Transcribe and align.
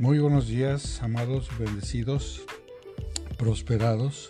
Muy 0.00 0.18
buenos 0.18 0.48
días, 0.48 1.02
amados, 1.02 1.50
bendecidos, 1.58 2.40
prosperados. 3.36 4.28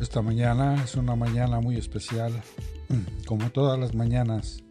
Esta 0.00 0.22
mañana 0.22 0.82
es 0.82 0.96
una 0.96 1.14
mañana 1.14 1.60
muy 1.60 1.76
especial, 1.76 2.32
como 3.28 3.52
todas 3.52 3.78
las 3.78 3.94
mañanas. 3.94 4.64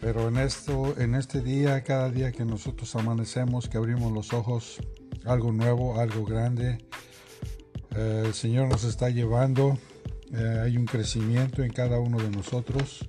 Pero 0.00 0.26
en 0.26 0.38
esto, 0.38 0.98
en 0.98 1.14
este 1.14 1.42
día, 1.42 1.84
cada 1.84 2.10
día 2.10 2.32
que 2.32 2.44
nosotros 2.44 2.96
amanecemos, 2.96 3.68
que 3.68 3.78
abrimos 3.78 4.10
los 4.10 4.32
ojos, 4.32 4.78
algo 5.24 5.52
nuevo, 5.52 6.00
algo 6.00 6.24
grande, 6.24 6.78
eh, 7.94 8.24
el 8.26 8.34
Señor 8.34 8.66
nos 8.68 8.82
está 8.82 9.10
llevando. 9.10 9.78
Eh, 10.32 10.62
hay 10.64 10.76
un 10.76 10.86
crecimiento 10.86 11.62
en 11.62 11.70
cada 11.72 12.00
uno 12.00 12.18
de 12.18 12.30
nosotros 12.30 13.08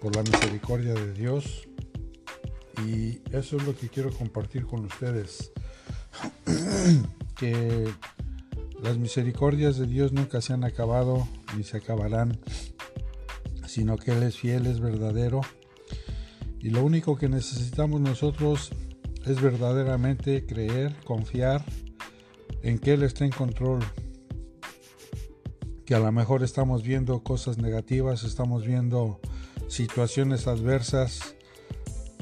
por 0.00 0.16
la 0.16 0.22
misericordia 0.22 0.94
de 0.94 1.12
Dios 1.12 1.68
y 2.86 3.20
eso 3.32 3.56
es 3.56 3.64
lo 3.64 3.76
que 3.76 3.88
quiero 3.88 4.10
compartir 4.12 4.66
con 4.66 4.84
ustedes. 4.84 5.52
que 7.36 7.88
las 8.82 8.98
misericordias 8.98 9.76
de 9.76 9.86
Dios 9.86 10.12
nunca 10.12 10.40
se 10.40 10.52
han 10.52 10.64
acabado 10.64 11.26
ni 11.56 11.64
se 11.64 11.78
acabarán, 11.78 12.38
sino 13.66 13.96
que 13.96 14.12
Él 14.12 14.22
es 14.22 14.36
fiel, 14.36 14.66
es 14.66 14.80
verdadero. 14.80 15.40
Y 16.58 16.70
lo 16.70 16.84
único 16.84 17.16
que 17.16 17.28
necesitamos 17.28 18.00
nosotros 18.00 18.70
es 19.26 19.40
verdaderamente 19.40 20.46
creer, 20.46 20.94
confiar 21.04 21.64
en 22.62 22.78
que 22.78 22.94
Él 22.94 23.02
está 23.02 23.24
en 23.24 23.32
control. 23.32 23.80
Que 25.84 25.94
a 25.94 25.98
lo 25.98 26.12
mejor 26.12 26.42
estamos 26.42 26.82
viendo 26.82 27.22
cosas 27.22 27.58
negativas, 27.58 28.24
estamos 28.24 28.66
viendo 28.66 29.20
situaciones 29.68 30.46
adversas, 30.46 31.34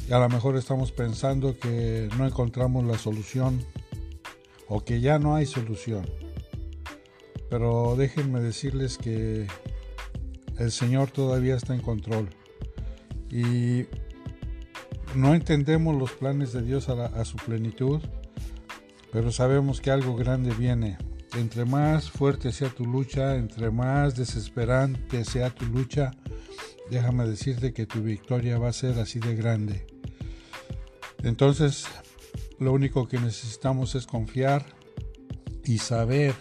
y 0.08 0.12
a 0.12 0.18
lo 0.18 0.28
mejor 0.30 0.56
estamos 0.56 0.90
pensando 0.90 1.58
que 1.58 2.08
no 2.16 2.26
encontramos 2.26 2.84
la 2.86 2.96
solución 2.96 3.62
o 4.66 4.82
que 4.82 5.02
ya 5.02 5.18
no 5.18 5.34
hay 5.34 5.44
solución. 5.44 6.08
Pero 7.50 7.94
déjenme 7.94 8.40
decirles 8.40 8.96
que 8.96 9.46
el 10.56 10.72
Señor 10.72 11.10
todavía 11.10 11.56
está 11.56 11.74
en 11.74 11.82
control. 11.82 12.30
Y 13.30 13.84
no 15.14 15.34
entendemos 15.34 15.94
los 15.94 16.12
planes 16.12 16.54
de 16.54 16.62
Dios 16.62 16.88
a, 16.88 17.04
a, 17.04 17.24
su 17.26 17.36
plenitud, 17.36 18.00
pero 19.12 19.30
sabemos 19.30 19.82
que 19.82 19.90
algo 19.90 20.16
grande 20.16 20.54
viene. 20.54 20.96
Entre 21.36 21.66
más 21.66 22.10
fuerte 22.10 22.52
sea 22.52 22.70
tu 22.70 22.86
lucha, 22.86 23.36
entre 23.36 23.70
más 23.70 24.16
desesperante 24.16 25.26
sea 25.26 25.50
tu 25.50 25.66
lucha, 25.66 26.12
déjame 26.90 27.26
decirte 27.26 27.74
que 27.74 27.84
tu 27.84 28.00
victoria 28.00 28.58
va 28.58 28.68
a 28.68 28.72
ser 28.72 28.98
así 28.98 29.18
de 29.18 29.34
grande. 29.34 29.87
Entonces, 31.22 31.86
lo 32.58 32.72
único 32.72 33.08
que 33.08 33.18
necesitamos 33.18 33.94
es 33.94 34.06
confiar 34.06 34.64
y 35.64 35.78
saber 35.78 36.34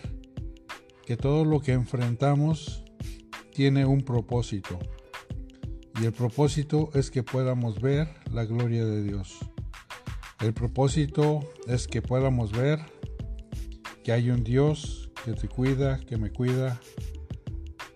que 1.06 1.17
todo 1.17 1.45
lo 1.45 1.59
que 1.59 1.73
enfrentamos 1.73 2.84
tiene 3.53 3.86
un 3.86 4.02
propósito. 4.02 4.80
Y 6.02 6.06
el 6.06 6.14
propósito 6.14 6.89
es 6.94 7.09
que 7.09 7.23
podamos 7.23 7.81
ver 7.81 8.08
la 8.31 8.45
gloria 8.45 8.86
de 8.86 9.03
Dios. 9.03 9.38
El 10.39 10.53
propósito 10.53 11.39
es 11.67 11.88
que 11.88 12.02
podamos 12.02 12.52
ver 12.52 12.80
que 14.03 14.12
hay 14.12 14.30
un 14.30 14.44
Dios 14.44 15.12
que 15.25 15.34
te 15.34 15.47
cuida, 15.47 16.00
que 16.00 16.17
me 16.17 16.31
cuida 16.31 16.80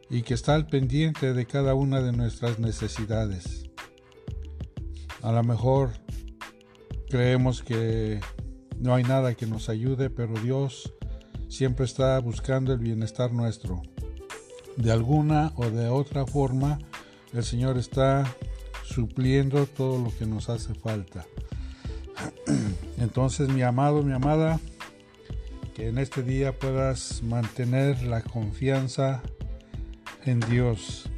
y 0.10 0.24
que 0.24 0.34
está 0.34 0.56
al 0.56 0.68
pendiente 0.68 1.34
de 1.34 1.46
cada 1.46 1.76
una 1.76 2.02
de 2.02 2.12
nuestras 2.12 2.60
necesidades. 2.60 3.70
A 5.22 5.32
lo 5.32 5.44
mejor 5.44 5.92
Creemos 7.12 7.62
que 7.62 8.22
no 8.80 8.96
hay 8.96 9.04
nada 9.04 9.36
que 9.36 9.46
nos 9.46 9.68
ayude, 9.68 10.10
pero 10.10 10.34
Dios 10.36 10.94
siempre 11.50 11.84
está 11.84 12.18
buscando 12.20 12.72
el 12.72 12.80
bienestar 12.80 13.34
nuestro. 13.34 13.82
De 14.78 14.94
alguna 14.94 15.52
o 15.58 15.70
de 15.70 15.90
otra 15.90 16.26
forma, 16.26 16.80
el 17.34 17.44
Señor 17.44 17.78
está 17.78 18.34
supliendo 18.86 19.66
todo 19.66 20.02
lo 20.02 20.18
que 20.18 20.26
nos 20.26 20.48
hace 20.48 20.74
falta. 20.74 21.26
Entonces, 22.98 23.50
mi 23.50 23.62
amado, 23.62 24.04
mi 24.04 24.14
amada, 24.14 24.62
que 25.76 25.90
en 25.90 25.98
este 25.98 26.24
día 26.24 26.58
puedas 26.58 27.24
mantener 27.24 28.04
la 28.04 28.22
confianza 28.22 29.22
en 30.24 30.40
Dios, 30.40 31.10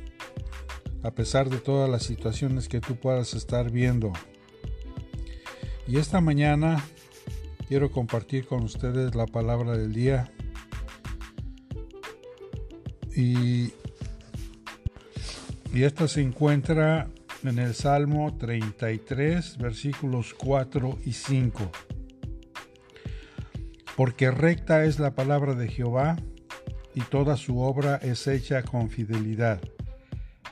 a 1.03 1.11
pesar 1.11 1.51
de 1.51 1.59
todas 1.59 1.87
las 1.87 2.01
situaciones 2.01 2.67
que 2.67 2.81
tú 2.81 2.95
puedas 2.95 3.35
estar 3.35 3.69
viendo. 3.69 4.11
Y 5.85 5.97
esta 5.97 6.21
mañana 6.21 6.81
quiero 7.67 7.91
compartir 7.91 8.45
con 8.47 8.63
ustedes 8.63 9.15
la 9.15 9.25
palabra 9.25 9.77
del 9.77 9.93
día. 9.93 10.31
Y, 13.15 13.73
esta 15.73 16.07
se 16.07 16.21
encuentra 16.21 17.09
en 17.43 17.59
el 17.59 17.73
Salmo 17.73 18.37
33, 18.37 19.57
versículos 19.57 20.33
4 20.35 20.99
y 21.05 21.11
5. 21.11 21.71
Porque 23.97 24.31
recta 24.31 24.85
es 24.85 24.99
la 24.99 25.15
palabra 25.15 25.53
de 25.53 25.67
Jehová 25.67 26.15
y 26.95 27.01
toda 27.01 27.35
su 27.35 27.59
obra 27.59 27.97
es 27.97 28.27
hecha 28.27 28.63
con 28.63 28.89
fidelidad. 28.89 29.59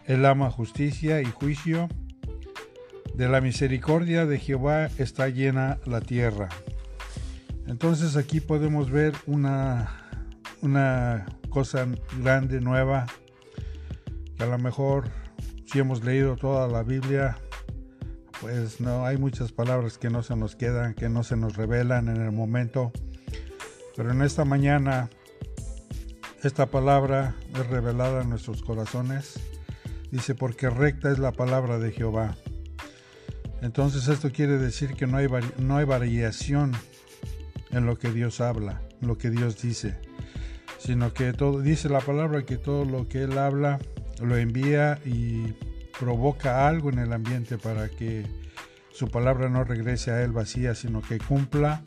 Él 0.06 0.25
ama 0.25 0.52
justicia 0.52 1.22
y 1.22 1.25
juicio 1.25 1.88
de 3.14 3.28
la 3.30 3.42
misericordia 3.42 4.26
de 4.26 4.40
Jehová 4.40 4.90
está 4.98 5.30
llena 5.30 5.80
la 5.86 6.02
tierra. 6.02 6.50
Entonces 7.68 8.16
aquí 8.16 8.40
podemos 8.40 8.90
ver 8.90 9.14
una, 9.28 10.10
una 10.62 11.26
cosa 11.50 11.88
grande, 12.22 12.60
nueva, 12.62 13.06
que 14.38 14.44
a 14.44 14.48
lo 14.48 14.58
mejor 14.58 15.10
si 15.66 15.80
hemos 15.80 16.04
leído 16.04 16.36
toda 16.36 16.68
la 16.68 16.84
Biblia, 16.84 17.38
pues 18.42 18.82
no 18.82 19.06
hay 19.06 19.18
muchas 19.18 19.52
palabras 19.52 19.98
que 19.98 20.10
no 20.10 20.24
se 20.24 20.36
nos 20.36 20.56
quedan, 20.56 20.96
que 20.96 21.08
no 21.08 21.24
se 21.24 21.38
nos 21.38 21.56
revelan 21.56 22.10
en 22.10 22.22
el 22.22 22.32
momento. 22.32 22.92
Pero 23.96 24.12
en 24.12 24.22
esta 24.22 24.44
mañana, 24.44 25.10
esta 26.44 26.66
palabra 26.66 27.36
es 27.54 27.68
revelada 27.68 28.24
en 28.24 28.30
nuestros 28.30 28.64
corazones. 28.64 29.40
Dice, 30.12 30.36
porque 30.36 30.70
recta 30.70 31.12
es 31.12 31.20
la 31.20 31.32
palabra 31.32 31.78
de 31.78 31.92
Jehová. 31.92 32.36
Entonces 33.62 34.08
esto 34.08 34.32
quiere 34.32 34.58
decir 34.58 34.96
que 34.96 35.08
no 35.08 35.18
hay, 35.18 35.28
no 35.58 35.78
hay 35.78 35.86
variación 35.86 36.72
en 37.72 37.86
lo 37.86 37.98
que 37.98 38.12
Dios 38.12 38.42
habla, 38.42 38.82
lo 39.02 39.18
que 39.18 39.30
Dios 39.30 39.62
dice, 39.62 39.98
sino 40.78 41.14
que 41.14 41.32
todo, 41.34 41.62
dice 41.62 41.88
la 41.90 42.02
palabra 42.02 42.44
que 42.44 42.58
todo 42.58 42.86
lo 42.86 43.08
que 43.08 43.24
Él 43.24 43.38
habla 43.38 43.80
lo 44.22 44.36
envía 44.36 45.00
y 45.06 45.54
provoca 46.00 46.68
algo 46.68 46.90
en 46.90 47.00
el 47.00 47.14
ambiente 47.14 47.58
para 47.58 47.88
que 47.88 48.26
su 48.92 49.08
palabra 49.10 49.50
no 49.50 49.64
regrese 49.64 50.12
a 50.12 50.24
Él 50.24 50.32
vacía, 50.32 50.76
sino 50.76 51.02
que 51.02 51.20
cumpla 51.20 51.84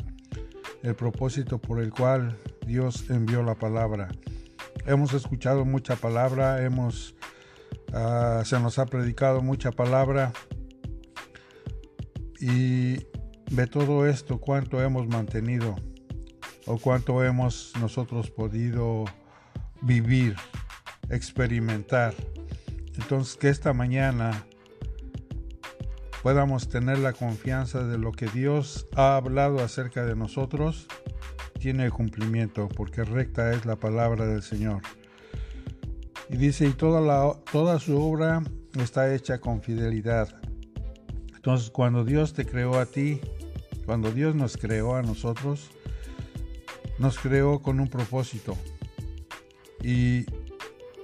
el 0.82 0.94
propósito 0.94 1.58
por 1.58 1.80
el 1.80 1.90
cual 1.90 2.38
Dios 2.66 3.10
envió 3.10 3.42
la 3.42 3.56
palabra. 3.56 4.08
Hemos 4.86 5.12
escuchado 5.12 5.64
mucha 5.64 5.96
palabra, 5.96 6.62
hemos, 6.62 7.14
uh, 7.92 8.44
se 8.44 8.60
nos 8.60 8.78
ha 8.78 8.86
predicado 8.86 9.40
mucha 9.40 9.72
palabra, 9.72 10.32
y 12.46 13.06
de 13.50 13.66
todo 13.66 14.06
esto, 14.06 14.38
cuánto 14.38 14.82
hemos 14.82 15.08
mantenido 15.08 15.76
o 16.66 16.76
cuánto 16.76 17.24
hemos 17.24 17.72
nosotros 17.80 18.30
podido 18.30 19.06
vivir, 19.80 20.36
experimentar. 21.08 22.12
Entonces, 22.98 23.38
que 23.38 23.48
esta 23.48 23.72
mañana 23.72 24.44
podamos 26.22 26.68
tener 26.68 26.98
la 26.98 27.14
confianza 27.14 27.82
de 27.82 27.96
lo 27.96 28.12
que 28.12 28.26
Dios 28.26 28.88
ha 28.94 29.16
hablado 29.16 29.60
acerca 29.60 30.04
de 30.04 30.14
nosotros, 30.14 30.86
tiene 31.58 31.90
cumplimiento, 31.90 32.68
porque 32.68 33.04
recta 33.04 33.52
es 33.52 33.64
la 33.64 33.76
palabra 33.76 34.26
del 34.26 34.42
Señor. 34.42 34.82
Y 36.28 36.36
dice, 36.36 36.66
y 36.66 36.72
toda, 36.72 37.00
la, 37.00 37.32
toda 37.50 37.78
su 37.78 37.98
obra 37.98 38.42
está 38.78 39.14
hecha 39.14 39.40
con 39.40 39.62
fidelidad. 39.62 40.43
Entonces, 41.44 41.68
cuando 41.68 42.06
Dios 42.06 42.32
te 42.32 42.46
creó 42.46 42.78
a 42.78 42.86
ti, 42.86 43.20
cuando 43.84 44.10
Dios 44.10 44.34
nos 44.34 44.56
creó 44.56 44.96
a 44.96 45.02
nosotros, 45.02 45.68
nos 46.98 47.18
creó 47.18 47.60
con 47.60 47.80
un 47.80 47.88
propósito. 47.88 48.56
Y 49.82 50.24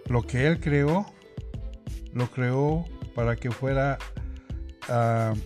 lo 0.07 0.23
que 0.23 0.47
Él 0.47 0.59
creó, 0.59 1.05
lo 2.15 2.31
creó 2.31 2.87
para 3.15 3.37
que 3.37 3.51
fuera, 3.51 3.99
uh, 4.89 5.37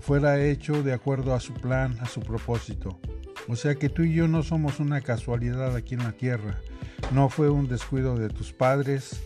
fuera 0.00 0.42
hecho 0.42 0.82
de 0.82 0.94
acuerdo 0.94 1.34
a 1.34 1.40
su 1.40 1.52
plan, 1.52 1.94
a 2.00 2.06
su 2.06 2.20
propósito. 2.20 2.98
O 3.48 3.56
sea 3.56 3.74
que 3.74 3.90
tú 3.90 4.02
y 4.02 4.14
yo 4.14 4.28
no 4.28 4.42
somos 4.42 4.80
una 4.80 5.02
casualidad 5.02 5.76
aquí 5.76 5.92
en 5.92 6.04
la 6.04 6.12
tierra. 6.12 6.58
No 7.12 7.28
fue 7.28 7.50
un 7.50 7.68
descuido 7.68 8.16
de 8.16 8.30
tus 8.30 8.50
padres. 8.50 9.22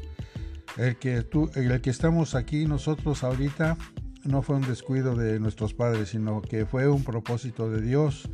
El 0.77 0.97
que, 0.97 1.23
tú, 1.23 1.49
el 1.55 1.81
que 1.81 1.91
estamos 1.91 2.35
aquí 2.35 2.67
nosotros 2.67 3.23
ahorita 3.23 3.77
no 4.25 4.43
fue 4.43 4.57
un 4.57 4.63
descuido 4.63 5.15
de 5.15 5.41
nuestros 5.41 5.75
padres, 5.75 6.11
sino 6.11 6.43
que 6.43 6.67
fue 6.67 6.89
un 6.89 7.05
propósito 7.05 7.71
de 7.71 7.81
Dios 7.81 8.29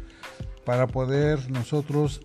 para 0.65 0.87
poder 0.87 1.51
nosotros 1.51 2.21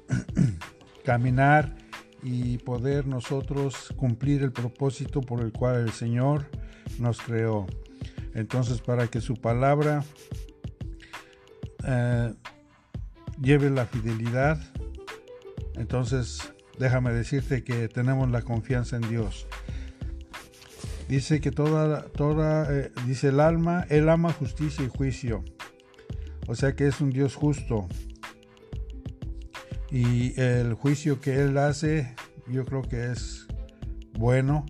caminar 1.05 1.75
y 2.21 2.57
poder 2.59 3.05
nosotros 3.07 3.93
cumplir 3.95 4.43
el 4.43 4.51
propósito 4.51 5.21
por 5.21 5.41
el 5.41 5.51
cual 5.51 5.81
el 5.81 5.91
Señor 5.91 6.49
nos 6.99 7.21
creó. 7.21 7.67
Entonces, 8.33 8.81
para 8.81 9.07
que 9.07 9.21
su 9.21 9.35
palabra 9.35 10.03
eh, 11.85 12.33
lleve 13.41 13.69
la 13.69 13.85
fidelidad, 13.85 14.59
entonces 15.75 16.53
déjame 16.79 17.13
decirte 17.13 17.63
que 17.63 17.87
tenemos 17.87 18.29
la 18.29 18.41
confianza 18.41 18.95
en 18.95 19.09
Dios. 19.09 19.47
Dice 21.07 21.41
que 21.41 21.51
toda, 21.51 22.05
toda, 22.09 22.67
eh, 22.73 22.91
dice 23.05 23.29
el 23.29 23.39
alma, 23.39 23.85
Él 23.89 24.09
ama 24.09 24.31
justicia 24.33 24.83
y 24.83 24.89
juicio. 24.89 25.43
O 26.47 26.55
sea 26.55 26.75
que 26.75 26.87
es 26.87 27.01
un 27.01 27.09
Dios 27.09 27.35
justo. 27.35 27.87
Y 29.91 30.39
el 30.39 30.73
juicio 30.73 31.21
que 31.21 31.41
Él 31.41 31.57
hace, 31.57 32.15
yo 32.47 32.65
creo 32.65 32.81
que 32.81 33.11
es 33.11 33.47
bueno. 34.17 34.65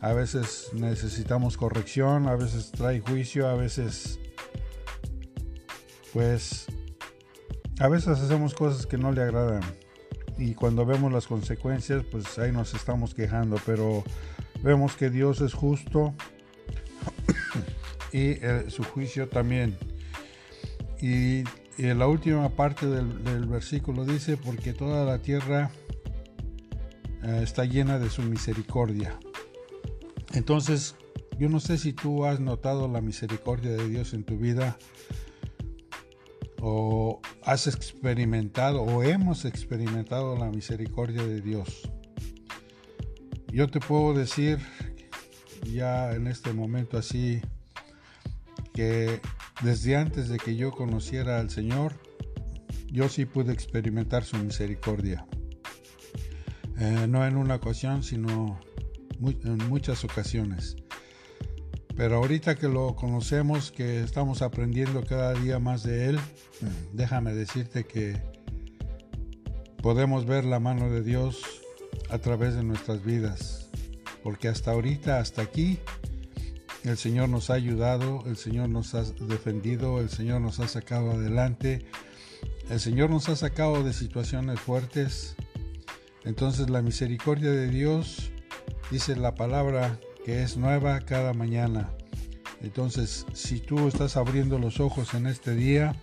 A 0.00 0.12
veces 0.12 0.70
necesitamos 0.74 1.56
corrección, 1.56 2.28
a 2.28 2.36
veces 2.36 2.70
trae 2.70 3.00
juicio, 3.00 3.48
a 3.48 3.54
veces, 3.54 4.18
pues, 6.12 6.66
a 7.80 7.88
veces 7.88 8.18
hacemos 8.18 8.54
cosas 8.54 8.86
que 8.86 8.98
no 8.98 9.12
le 9.12 9.22
agradan. 9.22 9.62
Y 10.38 10.54
cuando 10.54 10.84
vemos 10.84 11.12
las 11.12 11.26
consecuencias, 11.26 12.04
pues 12.10 12.38
ahí 12.38 12.50
nos 12.50 12.74
estamos 12.74 13.14
quejando. 13.14 13.56
Pero 13.64 14.04
Vemos 14.64 14.96
que 14.96 15.10
Dios 15.10 15.42
es 15.42 15.52
justo 15.52 16.14
y 18.12 18.30
eh, 18.42 18.64
su 18.68 18.82
juicio 18.82 19.28
también. 19.28 19.76
Y, 21.02 21.44
en 21.76 21.98
la 21.98 22.06
última 22.06 22.48
parte 22.50 22.86
del, 22.86 23.46
versículo 23.46 24.06
dice, 24.06 24.38
porque 24.38 24.72
toda 24.72 25.04
la 25.04 25.18
tierra 25.18 25.70
eh, 27.22 27.40
está 27.42 27.66
llena 27.66 27.98
de 27.98 28.08
su 28.08 28.22
misericordia. 28.22 29.18
Entonces, 30.32 30.94
yo 31.38 31.50
no 31.50 31.60
sé 31.60 31.76
si 31.76 31.92
tú 31.92 32.24
has 32.24 32.40
notado 32.40 32.88
la 32.88 33.02
misericordia 33.02 33.72
de 33.72 33.86
Dios 33.88 34.14
en 34.14 34.24
tu 34.24 34.38
vida 34.38 34.78
o 36.62 37.20
has 37.42 37.66
experimentado 37.66 38.80
o 38.82 39.02
hemos 39.02 39.44
experimentado 39.44 40.38
la 40.38 40.48
misericordia 40.48 41.22
de 41.22 41.42
Dios. 41.42 41.90
Yo 43.54 43.68
te 43.68 43.78
puedo 43.78 44.14
decir 44.14 44.58
ya 45.72 46.12
en 46.12 46.26
este 46.26 46.52
momento 46.52 46.98
así 46.98 47.40
que 48.72 49.20
desde 49.62 49.94
antes 49.94 50.28
de 50.28 50.38
que 50.38 50.56
yo 50.56 50.72
conociera 50.72 51.38
al 51.38 51.50
Señor, 51.50 51.92
yo 52.90 53.08
sí 53.08 53.26
pude 53.26 53.52
experimentar 53.52 54.24
su 54.24 54.38
misericordia. 54.38 55.24
Eh, 56.80 57.06
no 57.08 57.24
en 57.24 57.36
una 57.36 57.54
ocasión, 57.54 58.02
sino 58.02 58.58
en 59.20 59.68
muchas 59.68 60.02
ocasiones. 60.02 60.74
Pero 61.96 62.16
ahorita 62.16 62.56
que 62.56 62.66
lo 62.66 62.96
conocemos, 62.96 63.70
que 63.70 64.02
estamos 64.02 64.42
aprendiendo 64.42 65.04
cada 65.04 65.32
día 65.32 65.60
más 65.60 65.84
de 65.84 66.06
Él, 66.06 66.18
déjame 66.92 67.32
decirte 67.34 67.84
que 67.84 68.20
podemos 69.80 70.26
ver 70.26 70.44
la 70.44 70.58
mano 70.58 70.90
de 70.90 71.04
Dios 71.04 71.63
a 72.10 72.18
través 72.18 72.54
de 72.54 72.62
nuestras 72.62 73.04
vidas. 73.04 73.68
Porque 74.22 74.48
hasta 74.48 74.72
ahorita, 74.72 75.18
hasta 75.18 75.42
aquí, 75.42 75.78
el 76.82 76.96
Señor 76.96 77.28
nos 77.28 77.50
ha 77.50 77.54
ayudado, 77.54 78.22
el 78.26 78.36
Señor 78.36 78.68
nos 78.68 78.94
ha 78.94 79.02
defendido, 79.02 80.00
el 80.00 80.10
Señor 80.10 80.40
nos 80.40 80.60
ha 80.60 80.68
sacado 80.68 81.12
adelante, 81.12 81.86
el 82.70 82.80
Señor 82.80 83.10
nos 83.10 83.28
ha 83.28 83.36
sacado 83.36 83.82
de 83.82 83.92
situaciones 83.92 84.60
fuertes. 84.60 85.36
Entonces 86.24 86.70
la 86.70 86.82
misericordia 86.82 87.50
de 87.50 87.68
Dios, 87.68 88.30
dice 88.90 89.16
la 89.16 89.34
palabra, 89.34 89.98
que 90.24 90.42
es 90.42 90.56
nueva 90.56 91.00
cada 91.00 91.34
mañana. 91.34 91.90
Entonces, 92.62 93.26
si 93.34 93.60
tú 93.60 93.88
estás 93.88 94.16
abriendo 94.16 94.58
los 94.58 94.80
ojos 94.80 95.12
en 95.12 95.26
este 95.26 95.54
día, 95.54 95.94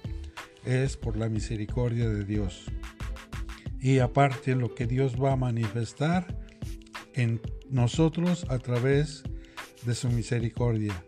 es 0.64 0.96
por 0.96 1.18
la 1.18 1.28
misericordia 1.28 2.08
de 2.08 2.24
Dios 2.24 2.72
y 3.82 4.00
aparte 4.00 4.56
lo 4.56 4.76
que 4.76 4.86
Dios 4.86 5.22
va 5.22 5.34
a 5.34 5.36
manifestar 5.36 6.38
en 7.16 7.42
nosotros 7.70 8.46
a 8.50 8.60
través 8.60 9.24
de 9.86 9.96
su 9.96 10.10
misericordia. 10.10 11.04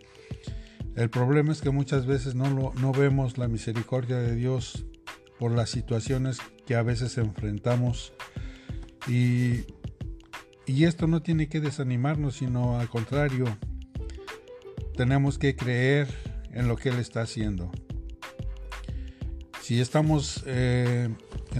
El 0.95 1.09
problema 1.09 1.51
es 1.51 1.61
que 1.61 1.69
muchas 1.69 2.07
veces 2.07 2.33
no, 2.33 2.73
no 2.73 2.91
vemos 2.91 3.37
la 3.37 3.47
misericordia 3.47 4.17
de 4.17 4.35
Dios 4.35 4.85
por 5.39 5.51
las 5.51 5.69
situaciones 5.69 6.39
que 6.65 6.75
a 6.75 6.81
veces 6.81 7.17
enfrentamos 7.17 8.13
y, 9.07 9.65
y 10.65 10.85
esto 10.85 11.07
no 11.07 11.21
tiene 11.21 11.49
que 11.49 11.59
desanimarnos, 11.59 12.37
sino 12.37 12.79
al 12.79 12.89
contrario, 12.89 13.45
tenemos 14.95 15.37
que 15.37 15.55
creer 15.55 16.07
en 16.51 16.67
lo 16.67 16.75
que 16.75 16.89
Él 16.89 16.99
está 16.99 17.21
haciendo. 17.21 17.71
Si 19.61 19.79
estamos 19.79 20.43
eh, 20.45 21.09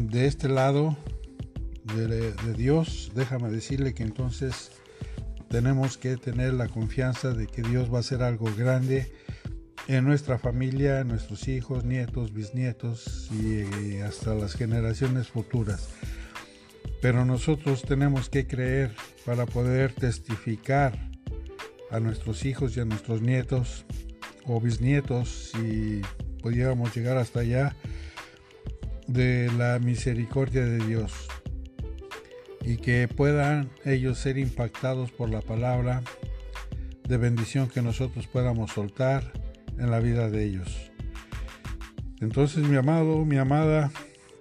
de 0.02 0.26
este 0.26 0.50
lado 0.50 0.98
de, 1.84 2.34
Dios, 2.58 3.12
déjame 3.14 3.52
decirle 3.52 3.94
que 3.94 4.02
entonces 4.02 4.72
tenemos 5.50 5.98
que 5.98 6.18
tener 6.18 6.54
la 6.56 6.68
confianza 6.68 7.34
de 7.34 7.46
que 7.46 7.62
Dios 7.62 7.94
va 7.94 7.98
a 7.98 8.00
hacer 8.00 8.24
algo 8.24 8.50
grande 8.58 9.14
en 9.88 10.04
nuestra 10.06 10.40
familia, 10.40 11.02
en 11.02 11.10
nuestros 11.10 11.48
hijos, 11.48 11.86
nietos, 11.86 12.34
bisnietos 12.34 13.30
y 13.32 13.98
hasta 13.98 14.34
las 14.34 14.56
generaciones 14.56 15.28
futuras. 15.28 15.90
Pero 17.00 17.24
nosotros 17.24 17.84
tenemos 17.84 18.30
que 18.30 18.48
creer 18.48 18.96
para 19.26 19.46
poder 19.46 19.94
testificar 19.94 21.12
a 21.92 22.00
nuestros 22.00 22.46
hijos 22.46 22.76
y 22.76 22.80
a 22.80 22.86
nuestros 22.86 23.22
nietos 23.22 23.86
o 24.46 24.60
bisnietos, 24.60 25.52
si 25.54 26.02
pudiéramos 26.42 26.96
llegar 26.96 27.18
hasta 27.18 27.42
allá, 27.42 27.76
de 29.14 29.52
la 29.58 29.78
misericordia 29.80 30.66
de 30.66 30.80
Dios 30.86 31.14
y 32.66 32.78
que 32.78 33.08
puedan 33.08 33.70
ellos 33.86 34.18
ser 34.18 34.38
impactados 34.38 35.12
por 35.12 35.30
la 35.30 35.42
palabra 35.42 36.02
de 37.08 37.18
bendición 37.18 37.70
que 37.70 37.82
nosotros 37.82 38.26
podamos 38.28 38.72
soltar 38.72 39.32
en 39.78 39.92
la 39.92 40.00
vida 40.00 40.30
de 40.30 40.46
ellos. 40.46 40.92
Entonces 42.22 42.68
mi 42.68 42.76
amado, 42.76 43.24
mi 43.26 43.38
amada, 43.38 43.92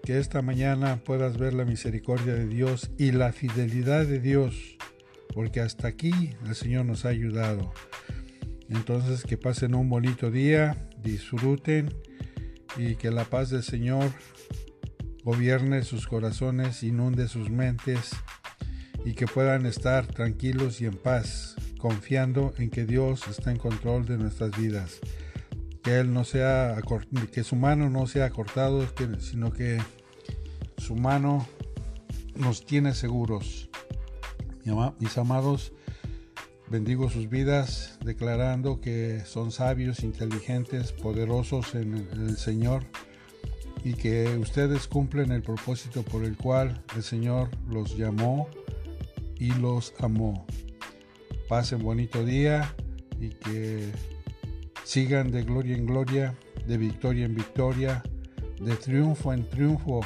que 0.05 0.19
esta 0.19 0.41
mañana 0.41 1.01
puedas 1.05 1.37
ver 1.37 1.53
la 1.53 1.65
misericordia 1.65 2.35
de 2.35 2.47
Dios 2.47 2.91
y 2.97 3.13
la 3.13 3.33
fidelidad 3.33 4.07
de 4.07 4.21
Dios, 4.21 4.79
porque 5.35 5.61
hasta 5.61 5.89
aquí 5.89 6.31
el 6.47 6.55
Señor 6.55 6.87
nos 6.87 7.05
ha 7.05 7.11
ayudado. 7.11 7.75
Entonces 8.71 9.25
que 9.25 9.37
pasen 9.37 9.75
un 9.75 9.91
bonito 9.91 10.31
día, 10.31 10.89
disfruten 11.03 11.93
y 12.77 12.95
que 12.95 13.11
la 13.11 13.25
paz 13.25 13.51
del 13.51 13.63
Señor 13.63 14.11
gobierne 15.25 15.83
sus 15.83 16.07
corazones, 16.07 16.83
inunde 16.83 17.29
sus 17.29 17.51
mentes 17.51 18.11
y 19.05 19.15
que 19.15 19.27
puedan 19.27 19.67
estar 19.67 20.07
tranquilos 20.07 20.81
y 20.81 20.87
en 20.87 20.97
paz, 20.97 21.57
confiando 21.79 22.55
en 22.59 22.71
que 22.71 22.85
Dios 22.85 23.27
está 23.29 23.51
en 23.51 23.59
control 23.59 24.05
de 24.05 24.19
nuestras 24.19 24.57
vidas. 24.57 25.01
Que 25.83 25.99
Él 25.99 26.13
no 26.13 26.25
sea, 26.25 26.81
que 27.33 27.43
su 27.43 27.57
mano 27.57 27.91
no 27.91 28.07
sea 28.07 28.31
cortado, 28.31 28.87
sino 29.19 29.53
que 29.53 29.81
su 30.79 30.95
mano 30.95 31.47
nos 32.37 32.65
tiene 32.65 32.95
seguros. 32.95 33.69
Mis 35.01 35.19
amados, 35.19 35.73
bendigo 36.69 37.11
sus 37.11 37.29
vidas, 37.29 37.99
declarando 38.05 38.81
que 38.81 39.23
son 39.27 39.51
sabios, 39.51 40.05
inteligentes, 40.05 40.93
poderosos 40.93 41.75
en 41.75 41.95
el 42.13 42.37
Señor 42.37 42.85
y 43.85 43.95
que 43.95 44.37
ustedes 44.39 44.87
cumplen 44.87 45.33
el 45.33 45.43
propósito 45.43 46.03
por 46.03 46.25
el 46.25 46.37
cual 46.37 46.83
el 46.95 47.03
Señor 47.03 47.49
los 47.69 47.97
llamó 47.97 48.49
y 49.39 49.53
los 49.55 49.93
amó. 49.99 50.47
Pasen 51.49 51.83
bonito 51.83 52.25
día 52.25 52.75
y 53.21 53.31
que 53.31 53.91
sigan 54.85 55.31
de 55.31 55.43
gloria 55.43 55.77
en 55.77 55.87
gloria, 55.87 56.35
de 56.67 56.77
victoria 56.77 57.25
en 57.27 57.35
victoria, 57.35 58.03
de 58.61 58.77
triunfo 58.77 59.33
en 59.33 59.49
triunfo 59.49 60.01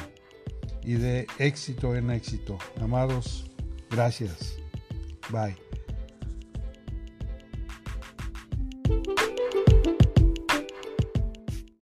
y 0.83 0.93
de 0.93 1.27
éxito 1.37 1.95
en 1.95 2.09
éxito. 2.09 2.57
Amados, 2.81 3.45
gracias. 3.89 4.57
Bye. 5.29 5.66